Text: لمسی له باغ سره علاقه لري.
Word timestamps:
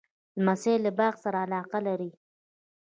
لمسی 0.39 0.73
له 0.83 0.91
باغ 0.99 1.13
سره 1.23 1.37
علاقه 1.45 1.79
لري. 1.87 2.11